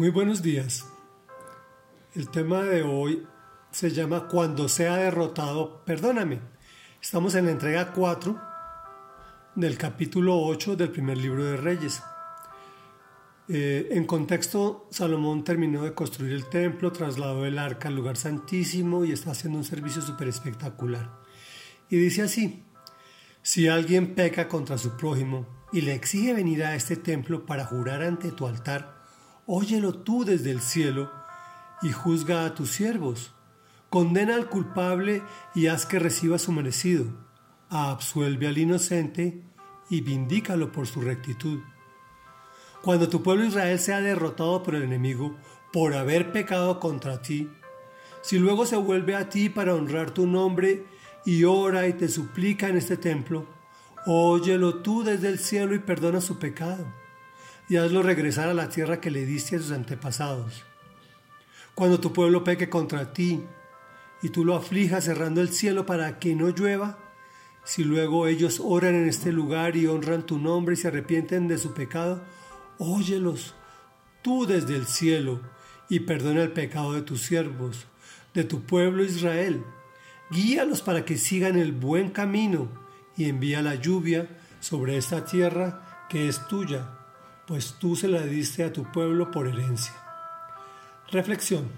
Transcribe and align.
Muy 0.00 0.08
buenos 0.08 0.40
días. 0.40 0.86
El 2.14 2.30
tema 2.30 2.62
de 2.62 2.82
hoy 2.82 3.26
se 3.70 3.90
llama 3.90 4.28
Cuando 4.28 4.66
sea 4.66 4.96
derrotado, 4.96 5.84
perdóname. 5.84 6.40
Estamos 7.02 7.34
en 7.34 7.44
la 7.44 7.50
entrega 7.50 7.92
4 7.92 8.40
del 9.56 9.76
capítulo 9.76 10.40
8 10.40 10.76
del 10.76 10.88
primer 10.88 11.18
libro 11.18 11.44
de 11.44 11.58
Reyes. 11.58 12.02
Eh, 13.48 13.88
en 13.90 14.06
contexto, 14.06 14.88
Salomón 14.90 15.44
terminó 15.44 15.82
de 15.82 15.92
construir 15.92 16.32
el 16.32 16.48
templo, 16.48 16.92
trasladó 16.92 17.44
el 17.44 17.58
arca 17.58 17.88
al 17.88 17.96
lugar 17.96 18.16
santísimo 18.16 19.04
y 19.04 19.12
está 19.12 19.32
haciendo 19.32 19.58
un 19.58 19.64
servicio 19.64 20.00
súper 20.00 20.28
espectacular. 20.28 21.10
Y 21.90 21.98
dice 21.98 22.22
así, 22.22 22.64
si 23.42 23.68
alguien 23.68 24.14
peca 24.14 24.48
contra 24.48 24.78
su 24.78 24.96
prójimo 24.96 25.46
y 25.74 25.82
le 25.82 25.94
exige 25.94 26.32
venir 26.32 26.64
a 26.64 26.74
este 26.74 26.96
templo 26.96 27.44
para 27.44 27.66
jurar 27.66 28.02
ante 28.02 28.32
tu 28.32 28.46
altar, 28.46 28.99
óyelo 29.52 29.92
tú 29.94 30.24
desde 30.24 30.52
el 30.52 30.60
cielo 30.60 31.10
y 31.82 31.90
juzga 31.90 32.44
a 32.44 32.54
tus 32.54 32.70
siervos. 32.70 33.34
Condena 33.88 34.36
al 34.36 34.48
culpable 34.48 35.24
y 35.56 35.66
haz 35.66 35.86
que 35.86 35.98
reciba 35.98 36.38
su 36.38 36.52
merecido. 36.52 37.06
Absuelve 37.68 38.46
al 38.46 38.58
inocente 38.58 39.42
y 39.88 40.02
vindícalo 40.02 40.70
por 40.70 40.86
su 40.86 41.00
rectitud. 41.00 41.58
Cuando 42.80 43.08
tu 43.08 43.24
pueblo 43.24 43.44
Israel 43.44 43.80
sea 43.80 44.00
derrotado 44.00 44.62
por 44.62 44.76
el 44.76 44.84
enemigo 44.84 45.36
por 45.72 45.94
haber 45.94 46.30
pecado 46.30 46.78
contra 46.78 47.20
ti, 47.20 47.50
si 48.22 48.38
luego 48.38 48.66
se 48.66 48.76
vuelve 48.76 49.16
a 49.16 49.30
ti 49.30 49.48
para 49.48 49.74
honrar 49.74 50.12
tu 50.12 50.28
nombre 50.28 50.84
y 51.26 51.42
ora 51.42 51.88
y 51.88 51.94
te 51.94 52.08
suplica 52.08 52.68
en 52.68 52.76
este 52.76 52.96
templo, 52.96 53.46
óyelo 54.06 54.76
tú 54.76 55.02
desde 55.02 55.28
el 55.28 55.40
cielo 55.40 55.74
y 55.74 55.80
perdona 55.80 56.20
su 56.20 56.38
pecado 56.38 56.99
y 57.70 57.76
hazlo 57.76 58.02
regresar 58.02 58.48
a 58.48 58.54
la 58.54 58.68
tierra 58.68 59.00
que 59.00 59.12
le 59.12 59.24
diste 59.24 59.54
a 59.54 59.60
sus 59.60 59.70
antepasados. 59.70 60.64
Cuando 61.76 62.00
tu 62.00 62.12
pueblo 62.12 62.42
peque 62.42 62.68
contra 62.68 63.12
ti 63.12 63.44
y 64.22 64.30
tú 64.30 64.44
lo 64.44 64.56
aflijas 64.56 65.04
cerrando 65.04 65.40
el 65.40 65.50
cielo 65.50 65.86
para 65.86 66.18
que 66.18 66.34
no 66.34 66.48
llueva, 66.48 66.98
si 67.62 67.84
luego 67.84 68.26
ellos 68.26 68.60
oran 68.62 68.96
en 68.96 69.08
este 69.08 69.30
lugar 69.30 69.76
y 69.76 69.86
honran 69.86 70.26
tu 70.26 70.36
nombre 70.36 70.74
y 70.74 70.78
se 70.78 70.88
arrepienten 70.88 71.46
de 71.46 71.58
su 71.58 71.72
pecado, 71.72 72.24
óyelos 72.78 73.54
tú 74.20 74.46
desde 74.46 74.74
el 74.74 74.86
cielo 74.86 75.40
y 75.88 76.00
perdona 76.00 76.42
el 76.42 76.50
pecado 76.50 76.94
de 76.94 77.02
tus 77.02 77.22
siervos, 77.22 77.86
de 78.34 78.42
tu 78.42 78.62
pueblo 78.62 79.04
Israel. 79.04 79.62
Guíalos 80.32 80.82
para 80.82 81.04
que 81.04 81.16
sigan 81.16 81.56
el 81.56 81.70
buen 81.70 82.10
camino 82.10 82.68
y 83.16 83.28
envía 83.28 83.62
la 83.62 83.76
lluvia 83.76 84.28
sobre 84.58 84.96
esta 84.96 85.24
tierra 85.24 86.06
que 86.08 86.26
es 86.26 86.48
tuya 86.48 86.96
pues 87.50 87.74
tú 87.80 87.96
se 87.96 88.06
la 88.06 88.22
diste 88.22 88.62
a 88.62 88.72
tu 88.72 88.84
pueblo 88.92 89.32
por 89.32 89.48
herencia. 89.48 89.92
Reflexión. 91.10 91.68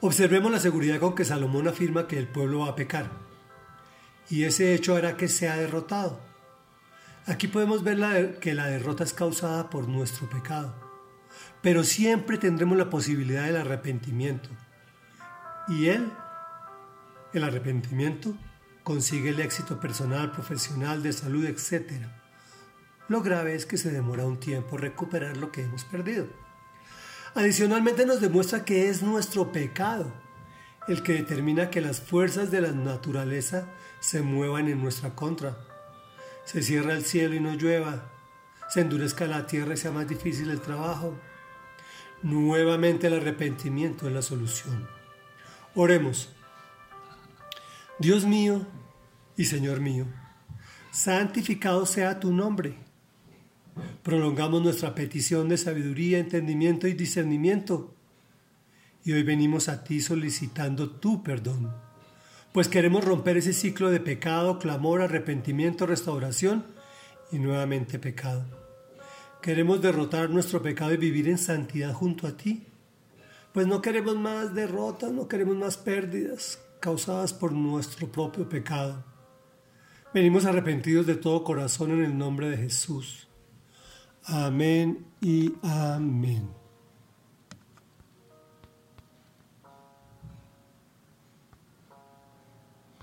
Observemos 0.00 0.50
la 0.50 0.58
seguridad 0.58 0.98
con 0.98 1.14
que 1.14 1.24
Salomón 1.24 1.68
afirma 1.68 2.08
que 2.08 2.18
el 2.18 2.26
pueblo 2.26 2.58
va 2.58 2.70
a 2.70 2.74
pecar, 2.74 3.08
y 4.28 4.42
ese 4.42 4.74
hecho 4.74 4.96
hará 4.96 5.16
que 5.16 5.28
sea 5.28 5.58
derrotado. 5.58 6.20
Aquí 7.26 7.46
podemos 7.46 7.84
ver 7.84 8.40
que 8.40 8.52
la 8.52 8.66
derrota 8.66 9.04
es 9.04 9.12
causada 9.12 9.70
por 9.70 9.86
nuestro 9.86 10.28
pecado, 10.28 10.74
pero 11.62 11.84
siempre 11.84 12.36
tendremos 12.36 12.76
la 12.76 12.90
posibilidad 12.90 13.44
del 13.44 13.58
arrepentimiento, 13.58 14.48
y 15.68 15.86
él, 15.86 16.10
el 17.32 17.44
arrepentimiento, 17.44 18.34
consigue 18.82 19.28
el 19.28 19.38
éxito 19.38 19.78
personal, 19.78 20.32
profesional, 20.32 21.00
de 21.00 21.12
salud, 21.12 21.44
etc 21.44 22.10
lo 23.10 23.22
grave 23.22 23.56
es 23.56 23.66
que 23.66 23.76
se 23.76 23.90
demora 23.90 24.24
un 24.24 24.38
tiempo 24.38 24.76
recuperar 24.76 25.36
lo 25.36 25.50
que 25.50 25.64
hemos 25.64 25.82
perdido. 25.82 26.28
Adicionalmente 27.34 28.06
nos 28.06 28.20
demuestra 28.20 28.64
que 28.64 28.88
es 28.88 29.02
nuestro 29.02 29.50
pecado 29.50 30.12
el 30.86 31.02
que 31.02 31.14
determina 31.14 31.70
que 31.70 31.80
las 31.80 32.00
fuerzas 32.00 32.52
de 32.52 32.60
la 32.60 32.70
naturaleza 32.70 33.66
se 33.98 34.22
muevan 34.22 34.68
en 34.68 34.80
nuestra 34.80 35.16
contra. 35.16 35.56
Se 36.44 36.62
cierra 36.62 36.92
el 36.92 37.04
cielo 37.04 37.34
y 37.34 37.40
no 37.40 37.52
llueva, 37.54 38.12
se 38.68 38.82
endurezca 38.82 39.26
la 39.26 39.44
tierra 39.44 39.74
y 39.74 39.76
sea 39.76 39.90
más 39.90 40.06
difícil 40.06 40.48
el 40.48 40.60
trabajo. 40.60 41.18
Nuevamente 42.22 43.08
el 43.08 43.14
arrepentimiento 43.14 44.06
es 44.06 44.14
la 44.14 44.22
solución. 44.22 44.88
Oremos. 45.74 46.28
Dios 47.98 48.24
mío 48.24 48.64
y 49.36 49.46
Señor 49.46 49.80
mío, 49.80 50.06
santificado 50.92 51.86
sea 51.86 52.20
tu 52.20 52.32
nombre 52.32 52.88
Prolongamos 54.02 54.62
nuestra 54.62 54.94
petición 54.94 55.50
de 55.50 55.58
sabiduría, 55.58 56.18
entendimiento 56.18 56.88
y 56.88 56.94
discernimiento. 56.94 57.94
Y 59.04 59.12
hoy 59.12 59.22
venimos 59.22 59.68
a 59.68 59.84
ti 59.84 60.00
solicitando 60.00 60.90
tu 60.90 61.22
perdón, 61.22 61.70
pues 62.52 62.68
queremos 62.68 63.04
romper 63.04 63.36
ese 63.36 63.52
ciclo 63.52 63.90
de 63.90 64.00
pecado, 64.00 64.58
clamor, 64.58 65.02
arrepentimiento, 65.02 65.86
restauración 65.86 66.64
y 67.30 67.38
nuevamente 67.38 67.98
pecado. 67.98 68.44
Queremos 69.42 69.80
derrotar 69.80 70.30
nuestro 70.30 70.62
pecado 70.62 70.92
y 70.92 70.98
vivir 70.98 71.28
en 71.28 71.38
santidad 71.38 71.92
junto 71.92 72.26
a 72.26 72.36
ti, 72.36 72.66
pues 73.52 73.66
no 73.66 73.80
queremos 73.82 74.16
más 74.16 74.54
derrotas, 74.54 75.12
no 75.12 75.28
queremos 75.28 75.56
más 75.56 75.76
pérdidas 75.76 76.58
causadas 76.80 77.32
por 77.32 77.52
nuestro 77.52 78.10
propio 78.10 78.48
pecado. 78.48 79.04
Venimos 80.12 80.44
arrepentidos 80.44 81.06
de 81.06 81.14
todo 81.14 81.44
corazón 81.44 81.92
en 81.92 82.04
el 82.04 82.18
nombre 82.18 82.50
de 82.50 82.56
Jesús. 82.56 83.29
Amén 84.32 85.04
y 85.20 85.52
amén. 85.60 86.59